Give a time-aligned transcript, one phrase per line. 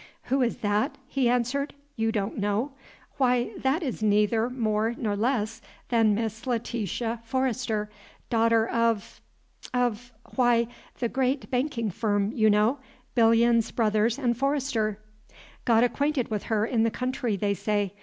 [0.33, 1.75] "Who is that?" he answered.
[1.95, 2.71] "You don't know?
[3.17, 7.87] Why, that is neither more nor less than Miss Letitia Forrester,
[8.27, 9.21] daughter of
[9.75, 12.79] of why, the great banking firm, you know,
[13.13, 14.97] Bilyuns Brothers & Forrester.
[15.65, 17.93] Got acquainted with her in the country, they say.